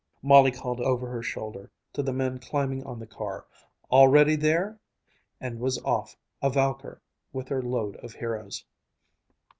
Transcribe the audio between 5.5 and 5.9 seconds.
was